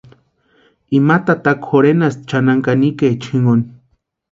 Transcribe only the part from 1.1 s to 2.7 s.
tataka jorhenasti chʼanani